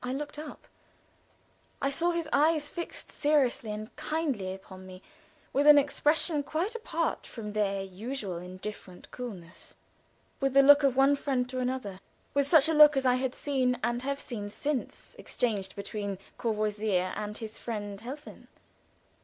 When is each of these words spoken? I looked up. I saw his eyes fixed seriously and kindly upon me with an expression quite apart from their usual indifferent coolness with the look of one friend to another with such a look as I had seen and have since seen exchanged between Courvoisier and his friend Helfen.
I 0.00 0.12
looked 0.12 0.38
up. 0.38 0.68
I 1.82 1.90
saw 1.90 2.12
his 2.12 2.28
eyes 2.32 2.68
fixed 2.68 3.10
seriously 3.10 3.72
and 3.72 3.96
kindly 3.96 4.54
upon 4.54 4.86
me 4.86 5.02
with 5.52 5.66
an 5.66 5.76
expression 5.76 6.44
quite 6.44 6.76
apart 6.76 7.26
from 7.26 7.52
their 7.52 7.82
usual 7.82 8.36
indifferent 8.38 9.10
coolness 9.10 9.74
with 10.38 10.54
the 10.54 10.62
look 10.62 10.84
of 10.84 10.94
one 10.94 11.16
friend 11.16 11.48
to 11.48 11.58
another 11.58 11.98
with 12.32 12.46
such 12.46 12.68
a 12.68 12.72
look 12.74 12.96
as 12.96 13.04
I 13.04 13.14
had 13.16 13.34
seen 13.34 13.76
and 13.82 14.02
have 14.02 14.20
since 14.20 14.54
seen 14.54 14.88
exchanged 15.18 15.74
between 15.74 16.18
Courvoisier 16.38 17.12
and 17.16 17.36
his 17.36 17.58
friend 17.58 18.00
Helfen. 18.00 18.46